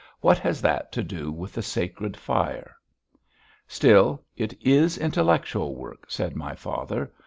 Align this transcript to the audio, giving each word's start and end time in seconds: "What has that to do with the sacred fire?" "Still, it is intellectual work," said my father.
"What 0.19 0.39
has 0.39 0.63
that 0.63 0.91
to 0.93 1.03
do 1.03 1.31
with 1.31 1.53
the 1.53 1.61
sacred 1.61 2.17
fire?" 2.17 2.75
"Still, 3.67 4.25
it 4.35 4.59
is 4.59 4.97
intellectual 4.97 5.75
work," 5.75 6.05
said 6.09 6.35
my 6.35 6.55
father. 6.55 7.11